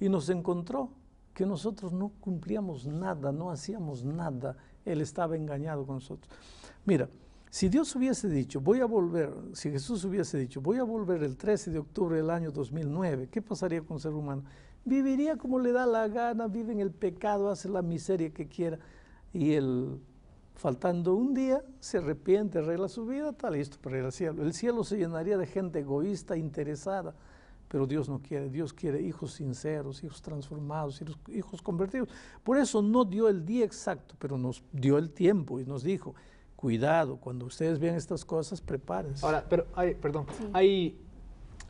y 0.00 0.08
nos 0.08 0.30
encontró 0.30 0.88
que 1.34 1.44
nosotros 1.44 1.92
no 1.92 2.10
cumplíamos 2.20 2.86
nada, 2.86 3.32
no 3.32 3.50
hacíamos 3.50 4.02
nada. 4.02 4.56
Él 4.84 5.00
estaba 5.00 5.36
engañado 5.36 5.86
con 5.86 5.96
nosotros. 5.96 6.32
Mira, 6.84 7.08
si 7.50 7.68
Dios 7.68 7.94
hubiese 7.94 8.28
dicho, 8.28 8.60
voy 8.60 8.80
a 8.80 8.86
volver, 8.86 9.30
si 9.52 9.70
Jesús 9.70 10.04
hubiese 10.04 10.38
dicho, 10.38 10.60
voy 10.60 10.78
a 10.78 10.84
volver 10.84 11.22
el 11.22 11.36
13 11.36 11.70
de 11.70 11.78
octubre 11.78 12.16
del 12.16 12.30
año 12.30 12.50
2009, 12.50 13.28
¿qué 13.30 13.42
pasaría 13.42 13.82
con 13.82 14.00
ser 14.00 14.12
humano? 14.12 14.42
Viviría 14.84 15.36
como 15.36 15.58
le 15.58 15.72
da 15.72 15.86
la 15.86 16.08
gana, 16.08 16.48
vive 16.48 16.72
en 16.72 16.80
el 16.80 16.90
pecado, 16.90 17.50
hace 17.50 17.68
la 17.68 17.82
miseria 17.82 18.30
que 18.30 18.48
quiera. 18.48 18.78
Y 19.32 19.52
él, 19.52 20.00
faltando 20.54 21.14
un 21.14 21.34
día, 21.34 21.62
se 21.78 21.98
arrepiente, 21.98 22.58
arregla 22.58 22.88
su 22.88 23.06
vida, 23.06 23.30
está 23.30 23.50
listo 23.50 23.76
para 23.80 23.98
ir 23.98 24.04
al 24.04 24.12
cielo. 24.12 24.42
El 24.42 24.54
cielo 24.54 24.82
se 24.82 24.96
llenaría 24.96 25.36
de 25.36 25.46
gente 25.46 25.80
egoísta, 25.80 26.36
interesada 26.36 27.14
pero 27.72 27.86
Dios 27.86 28.06
no 28.06 28.20
quiere, 28.20 28.50
Dios 28.50 28.74
quiere 28.74 29.00
hijos 29.00 29.32
sinceros, 29.32 30.04
hijos 30.04 30.20
transformados, 30.20 31.02
hijos, 31.28 31.62
convertidos. 31.62 32.06
Por 32.44 32.58
eso 32.58 32.82
no 32.82 33.02
dio 33.06 33.30
el 33.30 33.46
día 33.46 33.64
exacto, 33.64 34.14
pero 34.18 34.36
nos 34.36 34.62
dio 34.72 34.98
el 34.98 35.10
tiempo 35.10 35.58
y 35.58 35.64
nos 35.64 35.82
dijo, 35.82 36.14
cuidado, 36.54 37.16
cuando 37.16 37.46
ustedes 37.46 37.78
vean 37.78 37.94
estas 37.94 38.26
cosas, 38.26 38.60
prepárense. 38.60 39.24
Ahora, 39.24 39.46
pero, 39.48 39.68
hay, 39.74 39.94
perdón, 39.94 40.26
hay, 40.52 41.00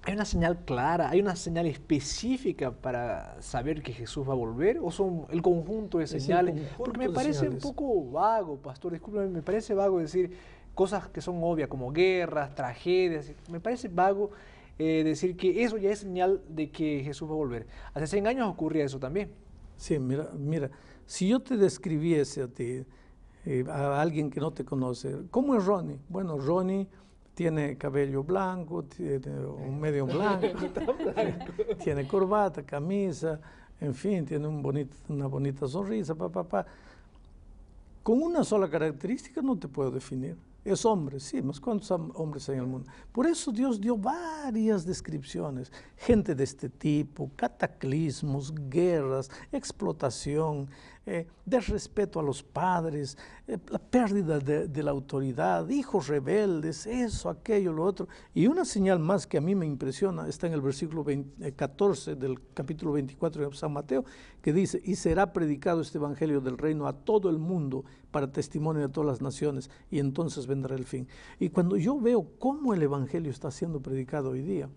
hay 0.03 0.15
una 0.15 0.25
señal 0.25 0.65
clara, 0.65 1.09
hay 1.09 1.21
una 1.21 1.37
señal 1.37 1.67
específica 1.67 2.73
para 2.73 3.41
saber 3.41 3.81
que 3.81 3.93
Jesús 3.93 4.29
va 4.29 4.33
a 4.33 4.37
volver, 4.37 4.81
o 4.83 4.91
son 4.91 5.27
el 5.31 5.41
conjunto 5.41 5.99
de 5.99 6.09
señales? 6.09 6.69
Porque 6.77 6.99
me 6.99 7.11
parece 7.11 7.49
un 7.49 7.59
poco 7.59 8.11
vago, 8.11 8.57
pastor, 8.57 8.91
discúlpeme, 8.91 9.29
me 9.29 9.43
parece 9.43 9.73
vago 9.73 10.01
decir 10.01 10.37
cosas 10.75 11.07
que 11.11 11.21
son 11.21 11.39
obvias, 11.45 11.69
como 11.69 11.93
guerras, 11.93 12.57
tragedias, 12.57 13.33
me 13.49 13.61
parece 13.61 13.87
vago 13.87 14.33
eh, 14.83 15.05
decir 15.05 15.37
que 15.37 15.63
eso 15.63 15.77
ya 15.77 15.91
es 15.91 16.01
señal 16.01 16.43
de 16.49 16.69
que 16.71 17.03
Jesús 17.05 17.29
va 17.29 17.35
a 17.35 17.37
volver. 17.37 17.67
Hace 17.95 18.09
100 18.09 18.27
años 18.27 18.49
ocurría 18.49 18.85
eso 18.85 18.99
también. 18.99 19.31
Sí, 19.77 19.97
mira, 20.01 20.29
mira, 20.37 20.71
si 21.07 21.29
yo 21.29 21.39
te 21.39 21.57
describiese 21.57 22.43
a 22.43 22.49
ti, 22.49 22.85
eh, 23.45 23.65
a 23.69 24.01
alguien 24.01 24.29
que 24.29 24.41
no 24.41 24.53
te 24.53 24.65
conoce, 24.65 25.17
¿cómo 25.31 25.55
es 25.55 25.65
Ronnie? 25.65 26.01
Bueno, 26.09 26.37
Ronnie 26.37 26.89
tiene 27.33 27.79
cabello 27.79 28.25
blanco, 28.25 28.83
tiene 28.83 29.47
un 29.47 29.79
medio 29.79 30.05
blanco, 30.17 30.59
tiene 31.85 32.09
corbata, 32.09 32.65
camisa, 32.65 33.41
en 33.81 33.95
fin, 33.95 34.25
tiene 34.25 34.49
un 34.49 34.63
bonito, 34.63 34.97
una 35.09 35.29
bonita 35.29 35.69
sonrisa, 35.69 36.17
papá, 36.17 36.43
papá. 36.43 36.67
Con 38.03 38.21
una 38.21 38.43
sola 38.43 38.69
característica 38.69 39.41
no 39.43 39.57
te 39.57 39.69
puedo 39.69 39.93
definir. 39.93 40.37
Es 40.65 40.85
hombre, 40.85 41.19
sí, 41.19 41.43
más 41.43 41.59
cuántos 41.59 41.91
hombres 41.91 42.49
hay 42.49 42.55
en 42.55 42.61
el 42.61 42.67
mundo. 42.69 42.91
Por 43.11 43.27
eso 43.27 43.51
Dios 43.51 43.81
dio 43.81 43.97
varias 43.97 44.87
descripciones. 44.87 45.73
Gente 45.97 46.37
de 46.37 46.45
este 46.45 46.69
tipo, 46.69 47.33
cataclismos, 47.35 48.55
guerras, 48.69 49.29
explotación, 49.51 50.69
eh, 51.05 51.27
desrespeto 51.45 52.21
a 52.21 52.23
los 52.23 52.45
padres, 52.45 53.19
eh, 53.49 53.59
la 53.71 53.81
pérdida 53.81 54.39
de, 54.39 54.83
la 54.85 54.93
autoridad, 54.93 55.69
hijos 55.69 56.07
rebeldes, 56.07 56.87
eso, 56.87 57.29
aquello, 57.29 57.73
lo 57.73 57.83
otro. 57.83 58.07
Y 58.35 58.47
una 58.47 58.65
señal 58.65 59.01
más 59.01 59.27
que 59.27 59.39
a 59.39 59.41
mí 59.41 59.57
me 59.57 59.67
impresiona 59.67 60.29
está 60.29 60.47
en 60.47 60.53
el 60.53 60.61
versículo 60.61 61.05
14 61.57 62.13
eh, 62.13 62.15
del 62.15 62.41
capítulo 62.55 62.93
24 62.93 63.51
de 63.51 63.57
San 63.57 63.73
Mateo, 63.73 64.05
que 64.41 64.53
dice, 64.53 64.81
y 64.85 64.95
será 64.95 65.33
predicado 65.33 65.81
este 65.81 65.99
evangelio 65.99 66.41
del 66.41 66.57
reino 66.57 66.87
a 66.87 66.93
todo 66.93 67.31
el 67.31 67.39
mundo 67.39 67.85
para 68.13 68.31
testimonio 68.31 68.83
de 68.83 68.89
todas 68.89 69.09
las 69.09 69.23
naciones, 69.23 69.71
y 69.91 69.99
entonces 69.99 70.47
vendrá 70.47 70.77
el 70.77 70.85
fin. 70.85 71.09
Y 71.41 71.49
cuando 71.49 71.77
yo 71.77 72.01
veo 72.01 72.29
cómo 72.39 72.75
el 72.75 72.83
evangelio 72.83 73.33
está 73.33 73.51
siendo 73.51 73.81
predicado 73.81 74.31
hoy 74.31 74.43
día, 74.43 74.69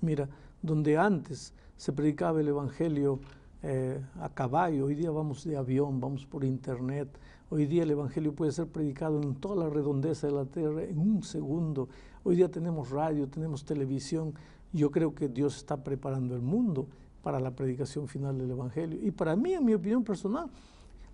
mira, 0.00 0.30
donde 0.62 0.96
antes 0.96 1.52
se 1.76 1.92
predicaba 1.92 2.40
el 2.40 2.48
evangelio 2.48 3.20
eh, 3.66 3.98
a 4.20 4.28
caballo, 4.28 4.84
hoy 4.84 4.94
día 4.94 5.10
vamos 5.10 5.42
de 5.44 5.56
avión, 5.56 5.98
vamos 5.98 6.26
por 6.26 6.44
internet, 6.44 7.08
hoy 7.48 7.64
día 7.64 7.84
el 7.84 7.92
Evangelio 7.92 8.34
puede 8.34 8.52
ser 8.52 8.66
predicado 8.66 9.22
en 9.22 9.36
toda 9.36 9.64
la 9.64 9.70
redondeza 9.70 10.26
de 10.26 10.34
la 10.34 10.44
tierra 10.44 10.82
en 10.82 10.98
un 10.98 11.22
segundo, 11.22 11.88
hoy 12.24 12.36
día 12.36 12.50
tenemos 12.50 12.90
radio, 12.90 13.26
tenemos 13.26 13.64
televisión, 13.64 14.34
yo 14.74 14.90
creo 14.90 15.14
que 15.14 15.30
Dios 15.30 15.56
está 15.56 15.82
preparando 15.82 16.34
el 16.36 16.42
mundo 16.42 16.88
para 17.22 17.40
la 17.40 17.52
predicación 17.52 18.06
final 18.06 18.36
del 18.36 18.50
Evangelio. 18.50 19.00
Y 19.02 19.10
para 19.10 19.34
mí, 19.34 19.54
en 19.54 19.64
mi 19.64 19.72
opinión 19.72 20.04
personal, 20.04 20.50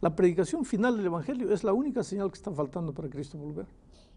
la 0.00 0.16
predicación 0.16 0.64
final 0.64 0.96
del 0.96 1.06
Evangelio 1.06 1.52
es 1.52 1.62
la 1.62 1.72
única 1.72 2.02
señal 2.02 2.32
que 2.32 2.36
está 2.36 2.50
faltando 2.50 2.92
para 2.92 3.08
Cristo 3.08 3.38
volver. 3.38 3.66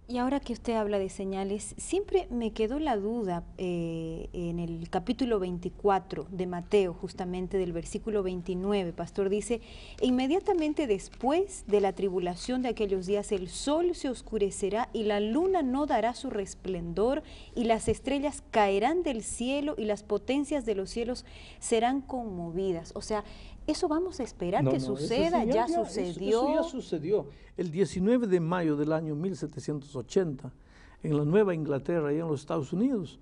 Y 0.06 0.18
ahora 0.18 0.42
que 0.42 0.52
usted 0.52 0.74
habla 0.74 1.00
de 1.00 1.08
señales, 1.08 1.76
siempre 1.78 2.28
me 2.30 2.52
quedó 2.52 2.78
la 2.78 2.98
duda 2.98 3.46
eh, 3.58 4.30
en 4.34 4.60
el 4.60 4.90
capítulo 4.90 5.40
24 5.40 6.28
de 6.30 6.46
Mateo, 6.46 6.94
justamente 6.94 7.58
del 7.58 7.72
versículo 7.72 8.22
29, 8.22 8.92
pastor 8.92 9.30
dice, 9.30 9.62
inmediatamente 10.02 10.88
después 10.88 11.64
de 11.68 11.80
la 11.80 11.94
tribulación 11.94 12.62
de 12.62 12.68
aquellos 12.68 13.06
días 13.06 13.32
el 13.32 13.48
sol 13.48 13.96
se 13.96 14.10
oscurecerá 14.10 14.90
y 14.92 15.04
la 15.04 15.22
luna 15.22 15.62
no 15.62 15.86
dará 15.86 16.14
su 16.16 16.30
resplendor 16.30 17.24
y 17.56 17.64
las 17.64 17.88
estrellas 17.88 18.44
caerán 18.52 19.04
del 19.04 19.24
cielo 19.24 19.74
y 19.78 19.86
las 19.86 20.04
potencias 20.04 20.66
de 20.66 20.76
los 20.76 20.90
cielos 20.90 21.24
serán 21.60 22.02
conmovidas. 22.02 22.92
O 22.94 23.02
sea, 23.02 23.24
eso 23.66 23.88
vamos 23.88 24.20
a 24.20 24.24
esperar 24.24 24.68
que 24.68 24.80
suceda, 24.80 25.44
ya, 25.46 25.68
sucedió. 25.68 26.42
Eso, 26.42 26.54
ya 26.54 26.64
sucedió. 26.64 27.28
El 27.56 27.72
19 27.72 28.28
de 28.28 28.40
mayo 28.40 28.76
del 28.76 28.92
año 28.92 29.16
1780, 29.16 30.52
en 31.04 31.18
la 31.18 31.26
Nueva 31.26 31.54
Inglaterra 31.54 32.14
y 32.14 32.18
en 32.18 32.28
los 32.28 32.42
Estados 32.42 32.74
Unidos, 32.74 33.20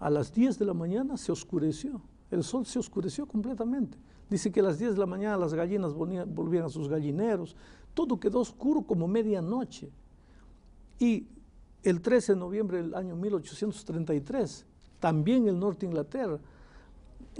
a 0.00 0.10
las 0.10 0.32
10 0.32 0.58
de 0.58 0.64
la 0.64 0.74
mañana 0.74 1.16
se 1.16 1.32
oscureció. 1.32 2.00
El 2.30 2.44
sol 2.44 2.66
se 2.66 2.78
oscureció 2.78 3.26
completamente. 3.26 3.98
Dice 4.28 4.52
que 4.52 4.60
a 4.60 4.64
las 4.64 4.78
10 4.78 4.92
de 4.92 4.98
la 4.98 5.06
mañana 5.06 5.36
las 5.36 5.54
gallinas 5.54 5.94
volvían 5.94 6.64
a 6.64 6.68
sus 6.68 6.88
gallineros. 6.88 7.56
Todo 7.94 8.20
quedó 8.20 8.40
oscuro 8.40 8.82
como 8.82 9.08
medianoche. 9.08 9.90
Y 10.98 11.26
el 11.82 12.00
13 12.00 12.34
de 12.34 12.38
noviembre 12.38 12.78
del 12.78 12.94
año 12.94 13.16
1833, 13.16 14.66
también 15.00 15.48
el 15.48 15.58
norte 15.58 15.86
de 15.86 15.92
Inglaterra, 15.92 16.38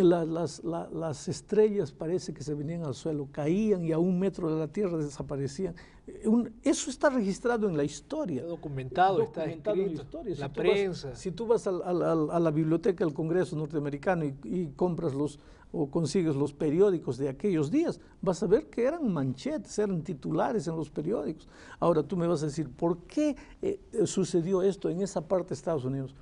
las, 0.05 0.63
las, 0.63 1.29
estrellas 1.29 1.93
parece 1.93 2.33
que 2.33 2.43
se 2.43 2.55
venían 2.55 2.85
al 2.85 2.95
suelo, 2.95 3.29
caían 3.33 3.85
y 3.85 3.93
a 3.93 3.99
un 3.99 4.19
metro 4.19 4.53
de 4.53 4.59
la 4.59 4.69
tierra 4.69 4.97
desaparecían. 4.97 5.75
Eh, 6.07 6.25
eso 6.63 6.91
está 6.91 7.11
registrado 7.11 7.69
en 7.69 7.77
la 7.77 7.85
historia. 7.85 8.37
Está 8.37 8.49
documentado, 8.49 9.23
está 9.23 9.45
escrito, 9.45 9.73
en 9.73 9.79
la 9.79 9.93
historia. 10.03 10.35
Si 10.35 10.41
la 10.41 10.53
prensa. 10.53 11.15
si 11.17 11.31
tú 11.33 11.47
vas 11.47 11.67
a, 11.67 11.73
la 11.73 12.51
biblioteca 12.51 13.05
del 13.05 13.15
Congreso 13.15 13.57
norteamericano 13.57 14.25
y, 14.25 14.69
compras 14.77 15.15
los 15.15 15.39
o 15.71 15.91
consigues 15.91 16.35
los 16.35 16.55
periódicos 16.55 17.19
de 17.19 17.29
aquellos 17.29 17.71
días, 17.71 18.01
vas 18.23 18.43
a 18.43 18.47
ver 18.47 18.71
que 18.71 18.85
eran 18.85 19.13
manchetes, 19.13 19.79
eran 19.79 20.03
titulares 20.03 20.67
en 20.67 20.77
los 20.77 20.89
periódicos. 20.89 21.47
Ahora 21.79 22.03
tú 22.03 22.17
me 22.17 22.27
vas 22.27 22.43
a 22.43 22.47
decir, 22.47 22.71
¿por 22.71 23.01
qué 23.01 23.37
eh, 23.61 23.79
sucedió 24.07 24.63
esto 24.63 24.89
en 24.89 25.03
esa 25.03 25.29
parte 25.29 25.51
de 25.51 25.57
Estados 25.57 25.85
Unidos? 25.85 26.15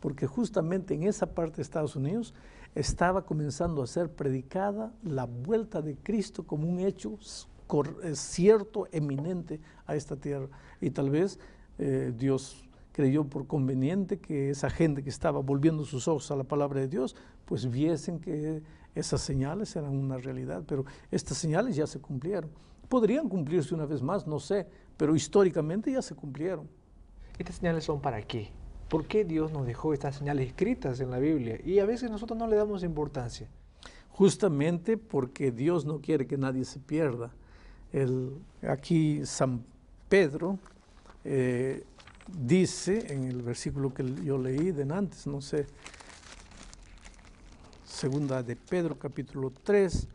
Porque 0.00 0.26
justamente 0.26 0.94
en 0.94 1.02
esa 1.02 1.26
parte 1.26 1.56
de 1.56 1.62
Estados 1.62 1.96
Unidos 1.96 2.32
estaba 2.74 3.24
comenzando 3.24 3.82
a 3.82 3.86
ser 3.86 4.10
predicada 4.10 4.92
la 5.02 5.24
vuelta 5.24 5.80
de 5.80 5.96
Cristo 5.96 6.44
como 6.44 6.68
un 6.68 6.80
hecho 6.80 7.18
eh, 8.02 8.14
cierto, 8.14 8.88
eminente 8.92 9.60
a 9.86 9.94
esta 9.94 10.16
tierra. 10.16 10.48
Y 10.80 10.90
tal 10.90 11.10
vez 11.10 11.38
eh, 11.78 12.12
Dios 12.16 12.68
creyó 12.92 13.24
por 13.24 13.46
conveniente 13.46 14.18
que 14.18 14.50
esa 14.50 14.70
gente 14.70 15.02
que 15.02 15.10
estaba 15.10 15.40
volviendo 15.40 15.84
sus 15.84 16.06
ojos 16.06 16.30
a 16.30 16.36
la 16.36 16.44
palabra 16.44 16.80
de 16.80 16.88
Dios, 16.88 17.16
pues 17.44 17.68
viesen 17.70 18.20
que 18.20 18.62
esas 18.94 19.20
señales 19.20 19.74
eran 19.74 19.96
una 19.96 20.16
realidad, 20.18 20.62
pero 20.66 20.84
estas 21.10 21.36
señales 21.38 21.74
ya 21.74 21.86
se 21.86 22.00
cumplieron. 22.00 22.50
Podrían 22.88 23.28
cumplirse 23.28 23.74
una 23.74 23.86
vez 23.86 24.02
más, 24.02 24.26
no 24.26 24.38
sé, 24.38 24.68
pero 24.96 25.16
históricamente 25.16 25.90
ya 25.90 26.02
se 26.02 26.14
cumplieron. 26.14 26.68
¿Estas 27.38 27.56
señales 27.56 27.84
son 27.84 28.00
para 28.00 28.22
qué? 28.22 28.52
¿Por 28.94 29.06
qué 29.06 29.24
Dios 29.24 29.50
nos 29.50 29.66
dejó 29.66 29.92
estas 29.92 30.14
señales 30.14 30.46
escritas 30.46 31.00
en 31.00 31.10
la 31.10 31.18
Biblia? 31.18 31.58
Y 31.64 31.80
a 31.80 31.84
veces 31.84 32.12
nosotros 32.12 32.38
no 32.38 32.46
le 32.46 32.54
damos 32.54 32.84
importancia. 32.84 33.48
Justamente 34.10 34.96
porque 34.96 35.50
Dios 35.50 35.84
no 35.84 35.98
quiere 35.98 36.28
que 36.28 36.38
nadie 36.38 36.64
se 36.64 36.78
pierda. 36.78 37.32
El, 37.92 38.38
aquí 38.62 39.26
San 39.26 39.64
Pedro 40.08 40.60
eh, 41.24 41.82
dice 42.40 43.12
en 43.12 43.24
el 43.24 43.42
versículo 43.42 43.92
que 43.92 44.04
yo 44.22 44.38
leí 44.38 44.70
de 44.70 44.84
antes, 44.94 45.26
no 45.26 45.40
sé, 45.40 45.66
segunda 47.84 48.44
de 48.44 48.54
Pedro 48.54 48.96
capítulo 48.96 49.52
3, 49.64 50.06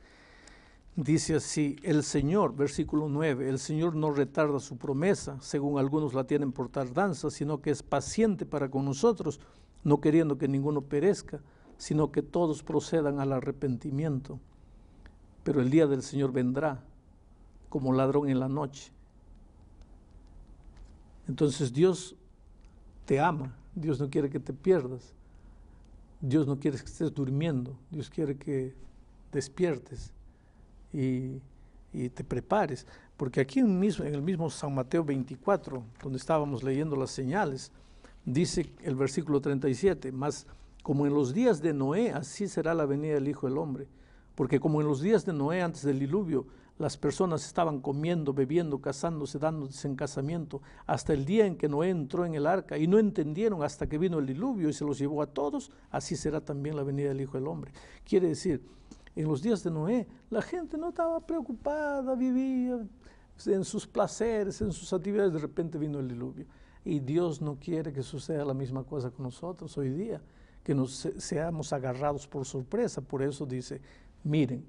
dice 1.03 1.36
así, 1.36 1.77
el 1.84 2.03
Señor, 2.03 2.56
versículo 2.56 3.08
9, 3.08 3.50
el 3.50 3.58
Señor 3.58 3.96
no 3.96 4.12
retarda 4.12 4.60
su 4.60 4.77
promesa, 4.77 5.38
según 5.39 5.79
algunos 5.79 6.13
la 6.13 6.25
tienen 6.25 6.51
por 6.51 6.68
tardanza, 6.68 7.29
sino 7.29 7.62
que 7.62 7.72
es 7.72 7.84
paciente 7.84 8.46
para 8.46 8.70
con 8.70 8.84
nosotros, 8.84 9.39
no 9.84 10.01
queriendo 10.01 10.38
que 10.38 10.50
ninguno 10.50 10.82
perezca, 10.82 11.39
sino 11.77 12.12
que 12.12 12.22
todos 12.22 12.63
procedan 12.63 13.22
al 13.22 13.32
arrepentimiento. 13.32 14.39
Pero 15.44 15.62
el 15.62 15.70
día 15.70 15.88
del 15.88 16.03
Señor 16.03 16.34
vendrá 16.34 16.84
como 17.70 17.94
ladrón 17.94 18.27
en 18.27 18.39
la 18.39 18.50
noche. 18.50 18.91
Entonces 21.29 21.72
Dios 21.72 22.15
te 23.06 23.22
ama, 23.22 23.56
Dios 23.74 24.01
no 24.01 24.10
quiere 24.10 24.29
que 24.29 24.39
te 24.39 24.51
pierdas, 24.51 25.13
Dios 26.20 26.46
no 26.46 26.60
quiere 26.60 26.77
que 26.77 26.86
estés 26.86 27.13
durmiendo, 27.13 27.77
Dios 27.89 28.10
quiere 28.10 28.36
que 28.36 28.75
despiertes 29.32 30.12
y, 30.93 31.39
te 32.10 32.24
prepares. 32.24 32.86
Porque 33.17 33.41
aquí 33.41 33.62
mismo, 33.63 34.05
en 34.05 34.13
el 34.13 34.22
mismo 34.22 34.50
San 34.50 34.74
Mateo 34.74 35.03
24, 35.03 35.84
donde 36.01 36.17
estábamos 36.17 36.63
leyendo 36.63 36.96
las 36.96 37.12
señales, 37.12 37.72
dice 38.25 38.72
el 38.84 38.96
versículo 38.96 39.41
37, 39.41 40.12
más 40.12 40.46
como 40.84 41.05
en 41.05 41.13
los 41.13 41.34
días 41.34 41.62
de 41.62 41.74
Noé, 41.74 42.12
así 42.12 42.48
será 42.48 42.74
la 42.74 42.86
venida 42.86 43.15
del 43.15 43.27
Hijo 43.27 43.48
del 43.48 43.58
Hombre. 43.58 43.88
Porque 44.36 44.60
como 44.60 44.79
en 44.79 44.88
los 44.88 45.01
días 45.01 45.25
de 45.25 45.34
Noé 45.34 45.62
antes 45.62 45.84
del 45.84 46.00
diluvio, 46.00 46.46
las 46.79 46.96
personas 46.96 47.46
estaban 47.46 47.81
comiendo, 47.81 48.34
bebiendo, 48.34 48.79
casándose, 48.79 49.38
dándose 49.38 49.86
en 49.86 49.98
casamiento, 49.98 50.62
hasta 50.88 51.12
el 51.12 51.25
día 51.25 51.46
en 51.46 51.58
que 51.58 51.67
Noé 51.67 51.89
entró 51.89 52.25
en 52.25 52.36
el 52.36 52.48
arca 52.48 52.77
y 52.77 52.88
no 52.88 52.98
entendieron 52.98 53.63
hasta 53.63 53.88
que 53.88 53.98
vino 53.98 54.17
el 54.17 54.25
diluvio 54.25 54.69
y 54.69 54.74
se 54.74 54.86
los 54.86 54.98
llevó 54.98 55.22
a 55.22 55.27
todos, 55.27 55.72
así 55.91 56.15
será 56.15 56.39
también 56.39 56.77
la 56.77 56.84
venida 56.84 57.10
del 57.10 57.19
Hijo 57.19 57.38
del 57.38 57.48
Hombre. 57.48 57.74
Quiere 58.05 58.29
decir, 58.29 58.63
en 59.16 59.28
los 59.28 59.42
días 59.42 59.63
de 59.63 59.72
Noé, 59.72 60.08
la 60.30 60.42
gente 60.42 60.78
no 60.78 60.89
estaba 60.89 61.20
preocupada, 61.20 62.16
vivía 62.16 62.80
en 63.46 63.63
sus 63.63 63.88
placeres, 63.88 64.62
en 64.62 64.72
sus 64.72 64.92
actividades, 64.94 65.34
de 65.34 65.39
repente 65.39 65.78
vino 65.78 66.00
el 66.00 66.08
diluvio. 66.08 66.46
Y 66.86 67.00
Dios 67.00 67.42
no 67.42 67.58
quiere 67.60 67.92
que 67.92 68.04
suceda 68.04 68.46
la 68.46 68.54
misma 68.54 68.84
cosa 68.84 69.12
con 69.12 69.24
nosotros 69.24 69.78
hoy 69.78 69.89
día, 69.89 70.22
que 70.63 70.74
nos 70.74 71.08
seamos 71.18 71.74
agarrados 71.74 72.28
por 72.28 72.46
sorpresa. 72.46 73.01
Por 73.01 73.22
eso 73.22 73.46
dice, 73.46 73.82
miren, 74.24 74.66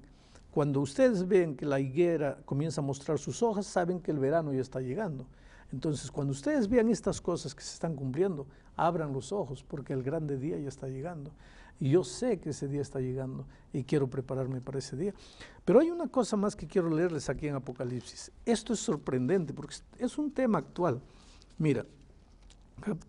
cuando 0.51 0.81
ustedes 0.81 1.25
ven 1.27 1.55
que 1.55 1.65
la 1.65 1.79
higuera 1.79 2.37
comienza 2.45 2.81
a 2.81 2.83
mostrar 2.83 3.17
sus 3.17 3.41
hojas, 3.41 3.65
saben 3.65 4.01
que 4.01 4.11
el 4.11 4.19
verano 4.19 4.53
ya 4.53 4.61
está 4.61 4.81
llegando. 4.81 5.25
Entonces, 5.71 6.11
cuando 6.11 6.31
ustedes 6.31 6.67
vean 6.67 6.89
estas 6.89 7.21
cosas 7.21 7.55
que 7.55 7.63
se 7.63 7.73
están 7.73 7.95
cumpliendo, 7.95 8.45
abran 8.75 9.13
los 9.13 9.31
ojos, 9.31 9.63
porque 9.63 9.93
el 9.93 10.03
grande 10.03 10.37
día 10.37 10.57
ya 10.59 10.67
está 10.67 10.87
llegando. 10.87 11.31
Y 11.81 11.89
yo 11.89 12.03
sé 12.03 12.39
que 12.39 12.51
ese 12.51 12.67
día 12.67 12.81
está 12.81 12.99
llegando 12.99 13.47
y 13.73 13.83
quiero 13.83 14.07
prepararme 14.07 14.61
para 14.61 14.77
ese 14.77 14.95
día. 14.95 15.15
Pero 15.65 15.79
hay 15.79 15.89
una 15.89 16.07
cosa 16.07 16.37
más 16.37 16.55
que 16.55 16.67
quiero 16.67 16.89
leerles 16.91 17.27
aquí 17.27 17.47
en 17.47 17.55
Apocalipsis. 17.55 18.31
Esto 18.45 18.73
es 18.73 18.79
sorprendente 18.79 19.51
porque 19.51 19.75
es 19.97 20.17
un 20.19 20.31
tema 20.31 20.59
actual. 20.59 21.01
Mira, 21.57 21.83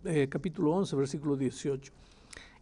eh, 0.03 0.27
capítulo 0.27 0.71
11, 0.71 0.95
versículo 0.95 1.37
18. 1.37 1.93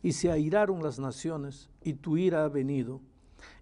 Y 0.04 0.12
se 0.12 0.30
airaron 0.30 0.84
las 0.84 1.00
naciones 1.00 1.70
y 1.82 1.94
tu 1.94 2.18
ira 2.18 2.44
ha 2.44 2.50
venido 2.50 3.00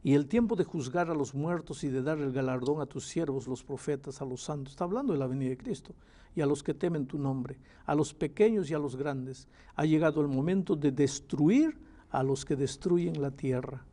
y 0.04 0.16
el 0.16 0.26
tiempo 0.28 0.56
de 0.56 0.64
juzgar 0.64 1.12
a 1.12 1.14
los 1.14 1.36
muertos 1.36 1.84
y 1.84 1.90
de 1.90 2.02
dar 2.02 2.18
el 2.18 2.32
galardón 2.32 2.82
a 2.82 2.88
tus 2.88 3.06
siervos, 3.06 3.48
los 3.48 3.64
profetas, 3.64 4.24
a 4.24 4.26
los 4.26 4.42
santos. 4.42 4.74
Está 4.74 4.86
hablando 4.86 5.14
de 5.14 5.20
la 5.20 5.28
venida 5.28 5.52
de 5.52 5.58
Cristo. 5.58 5.94
Y 6.36 6.42
a 6.42 6.48
los 6.48 6.64
que 6.64 6.74
temen 6.74 7.06
tu 7.06 7.20
nombre, 7.20 7.58
a 7.86 7.94
los 7.94 8.14
pequeños 8.14 8.72
y 8.72 8.74
a 8.74 8.80
los 8.80 8.96
grandes. 8.96 9.48
Ha 9.76 9.86
llegado 9.86 10.22
el 10.22 10.28
momento 10.28 10.76
de 10.76 10.92
destruir 10.92 11.78
a 12.12 12.24
los 12.24 12.46
que 12.46 12.56
destruyen 12.56 13.22
la 13.22 13.32
tierra. 13.32 13.84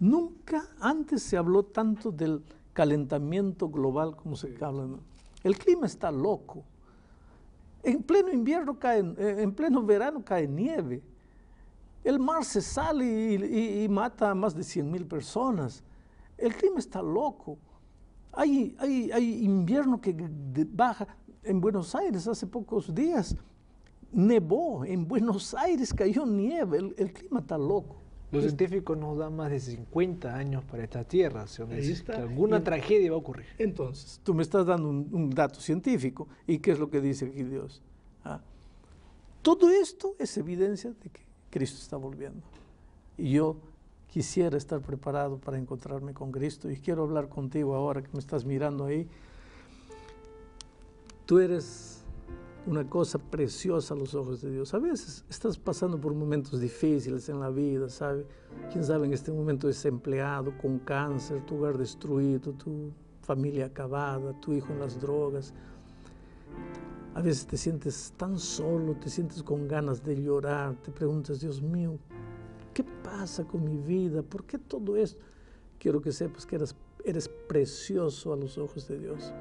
Nunca 0.00 0.68
antes 0.80 1.22
se 1.22 1.36
habló 1.36 1.62
tanto 1.62 2.10
del 2.10 2.42
calentamiento 2.72 3.68
global 3.68 4.16
como 4.16 4.36
se 4.36 4.52
habla. 4.60 4.86
El 5.42 5.56
clima 5.56 5.86
está 5.86 6.10
loco. 6.10 6.64
En 7.82 8.02
pleno 8.02 8.30
invierno 8.30 8.78
cae, 8.78 8.98
en 8.98 9.52
pleno 9.52 9.82
verano 9.82 10.24
cae 10.24 10.46
nieve. 10.46 11.02
El 12.04 12.18
mar 12.18 12.44
se 12.44 12.60
sale 12.60 13.84
y, 13.84 13.88
mata 13.88 14.30
a 14.30 14.34
más 14.34 14.54
de 14.54 14.64
100 14.64 14.90
mil 14.90 15.06
personas. 15.06 15.82
El 16.36 16.54
clima 16.54 16.78
está 16.78 17.00
loco. 17.00 17.58
Hay, 18.32 18.76
hay, 18.78 19.44
invierno 19.44 20.00
que 20.00 20.14
baja. 20.72 21.06
En 21.44 21.60
Buenos 21.60 21.94
Aires 21.94 22.26
hace 22.28 22.46
pocos 22.46 22.94
días 22.94 23.36
nevó. 24.12 24.84
En 24.84 25.06
Buenos 25.06 25.54
Aires 25.54 25.92
cayó 25.92 26.26
nieve. 26.26 26.78
El, 26.96 27.12
clima 27.12 27.40
está 27.40 27.58
loco. 27.58 27.96
Los 28.30 28.44
científicos 28.44 28.96
nos 28.96 29.18
dan 29.18 29.36
más 29.36 29.50
de 29.50 29.60
50 29.60 30.34
años 30.34 30.64
para 30.64 30.84
esta 30.84 31.04
Tierra. 31.04 31.44
alguna 32.16 32.64
tragedia 32.64 33.10
va 33.10 33.16
a 33.16 33.20
ocurrir. 33.20 33.46
Entonces, 33.58 34.20
tú 34.22 34.32
me 34.32 34.42
estás 34.42 34.66
dando 34.66 34.88
un, 34.88 35.30
dato 35.30 35.60
científico. 35.60 36.28
¿Y 36.46 36.58
qué 36.58 36.72
es 36.72 36.78
lo 36.78 36.88
que 36.88 37.00
dice 37.00 37.26
aquí 37.26 37.42
Dios? 37.42 37.82
Ah, 38.24 38.40
todo 39.42 39.68
esto 39.68 40.14
es 40.18 40.36
evidencia 40.38 40.90
de 40.90 41.10
que 41.10 41.20
Cristo 41.50 41.78
está 41.78 41.96
volviendo. 41.96 42.40
Y 43.18 43.32
yo 43.32 43.56
quisiera 44.08 44.56
estar 44.56 44.80
preparado 44.80 45.38
para 45.38 45.58
encontrarme 45.58 46.14
con 46.14 46.32
Cristo 46.32 46.70
y 46.70 46.76
quiero 46.76 47.02
hablar 47.02 47.28
contigo 47.28 47.74
ahora 47.74 48.02
que 48.02 48.08
me 48.12 48.18
estás 48.18 48.44
mirando 48.44 48.84
ahí. 48.84 49.08
Tú 51.26 51.38
eres 51.38 52.01
una 52.66 52.88
cosa 52.88 53.18
preciosa 53.18 53.94
a 53.94 53.96
los 53.96 54.14
ojos 54.14 54.40
de 54.40 54.50
Dios. 54.52 54.72
A 54.74 54.78
veces 54.78 55.24
estás 55.28 55.58
pasando 55.58 56.00
por 56.00 56.14
momentos 56.14 56.60
difíciles 56.60 57.28
en 57.28 57.40
la 57.40 57.50
vida, 57.50 57.88
¿sabe? 57.88 58.26
Quién 58.70 58.84
sabe 58.84 59.06
en 59.06 59.12
este 59.12 59.32
momento 59.32 59.66
desempleado, 59.66 60.56
con 60.58 60.78
cáncer, 60.78 61.44
tu 61.44 61.56
hogar 61.56 61.76
destruido, 61.76 62.52
tu 62.52 62.92
familia 63.22 63.66
acabada, 63.66 64.32
tu 64.40 64.52
hijo 64.52 64.72
en 64.72 64.78
las 64.78 65.00
drogas. 65.00 65.52
A 67.14 67.20
veces 67.20 67.46
te 67.46 67.56
sientes 67.56 68.12
tan 68.16 68.38
solo, 68.38 68.94
te 68.94 69.10
sientes 69.10 69.42
con 69.42 69.66
ganas 69.66 70.02
de 70.02 70.20
llorar, 70.22 70.76
te 70.76 70.90
preguntas, 70.92 71.40
Dios 71.40 71.60
mío, 71.60 71.98
¿qué 72.72 72.84
pasa 73.04 73.44
con 73.44 73.64
mi 73.64 73.76
vida? 73.76 74.22
¿Por 74.22 74.44
qué 74.44 74.58
todo 74.58 74.96
esto? 74.96 75.20
Quiero 75.78 76.00
que 76.00 76.12
sepas 76.12 76.46
que 76.46 76.56
eres, 76.56 76.76
eres 77.04 77.28
precioso 77.28 78.32
a 78.32 78.36
los 78.36 78.56
ojos 78.56 78.86
de 78.86 78.98
Dios. 78.98 79.32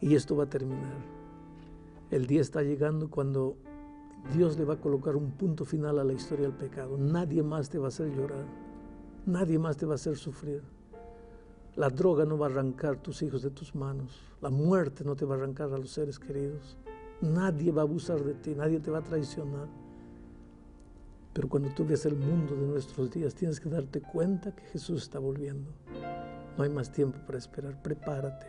Y 0.00 0.14
esto 0.14 0.36
va 0.36 0.44
a 0.44 0.48
terminar. 0.48 1.13
El 2.14 2.28
día 2.28 2.42
está 2.42 2.62
llegando 2.62 3.10
cuando 3.10 3.56
Dios 4.36 4.56
le 4.56 4.64
va 4.64 4.74
a 4.74 4.80
colocar 4.80 5.16
un 5.16 5.32
punto 5.32 5.64
final 5.64 5.98
a 5.98 6.04
la 6.04 6.12
historia 6.12 6.46
del 6.46 6.56
pecado. 6.56 6.96
Nadie 6.96 7.42
más 7.42 7.68
te 7.68 7.76
va 7.76 7.86
a 7.86 7.88
hacer 7.88 8.14
llorar. 8.14 8.44
Nadie 9.26 9.58
más 9.58 9.76
te 9.76 9.84
va 9.84 9.94
a 9.94 9.96
hacer 9.96 10.16
sufrir. 10.16 10.62
La 11.74 11.90
droga 11.90 12.24
no 12.24 12.38
va 12.38 12.46
a 12.46 12.50
arrancar 12.50 12.98
tus 12.98 13.20
hijos 13.22 13.42
de 13.42 13.50
tus 13.50 13.74
manos. 13.74 14.22
La 14.40 14.48
muerte 14.48 15.02
no 15.02 15.16
te 15.16 15.24
va 15.24 15.34
a 15.34 15.38
arrancar 15.38 15.72
a 15.72 15.76
los 15.76 15.90
seres 15.90 16.20
queridos. 16.20 16.76
Nadie 17.20 17.72
va 17.72 17.82
a 17.82 17.84
abusar 17.84 18.22
de 18.22 18.34
ti, 18.34 18.54
nadie 18.54 18.78
te 18.78 18.92
va 18.92 18.98
a 18.98 19.02
traicionar. 19.02 19.66
Pero 21.32 21.48
cuando 21.48 21.70
tú 21.70 21.84
ves 21.84 22.06
el 22.06 22.14
mundo 22.14 22.54
de 22.54 22.68
nuestros 22.68 23.10
días, 23.10 23.34
tienes 23.34 23.58
que 23.58 23.68
darte 23.68 24.00
cuenta 24.00 24.54
que 24.54 24.62
Jesús 24.66 25.02
está 25.02 25.18
volviendo. 25.18 25.68
No 26.56 26.62
hay 26.62 26.70
más 26.70 26.92
tiempo 26.92 27.18
para 27.26 27.38
esperar. 27.38 27.82
Prepárate. 27.82 28.46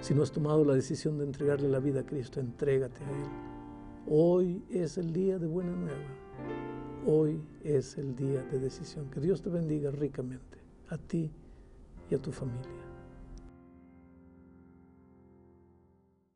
Si 0.00 0.14
no 0.14 0.22
has 0.22 0.32
tomado 0.32 0.64
la 0.64 0.74
decisión 0.74 1.18
de 1.18 1.24
entregarle 1.24 1.68
la 1.68 1.78
vida 1.78 2.00
a 2.00 2.06
Cristo, 2.06 2.40
entrégate 2.40 3.04
a 3.04 3.10
Él. 3.10 3.26
Hoy 4.08 4.64
es 4.70 4.98
el 4.98 5.12
día 5.12 5.38
de 5.38 5.46
buena 5.46 5.72
nueva. 5.72 6.08
Hoy 7.06 7.40
es 7.62 7.98
el 7.98 8.16
día 8.16 8.42
de 8.44 8.58
decisión. 8.58 9.10
Que 9.10 9.20
Dios 9.20 9.42
te 9.42 9.50
bendiga 9.50 9.90
ricamente. 9.90 10.58
A 10.88 10.98
ti 10.98 11.30
y 12.10 12.14
a 12.14 12.18
tu 12.18 12.32
familia. 12.32 12.89